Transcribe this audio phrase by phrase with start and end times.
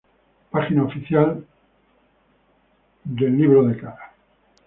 [0.49, 1.45] Página oficial
[3.05, 3.83] de facebook.